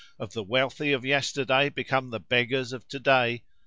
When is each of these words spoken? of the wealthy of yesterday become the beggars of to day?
of 0.17 0.33
the 0.33 0.41
wealthy 0.41 0.91
of 0.93 1.05
yesterday 1.05 1.69
become 1.69 2.09
the 2.09 2.19
beggars 2.19 2.73
of 2.73 2.87
to 2.87 2.97
day? 2.97 3.43